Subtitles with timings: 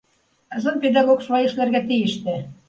[0.59, 2.41] Ысын педагог шулай эшләргә тейеш тә.